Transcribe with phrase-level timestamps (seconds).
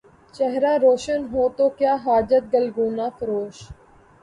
[0.33, 3.57] چہرہ روشن ہو تو کیا حاجت گلگونہ فروش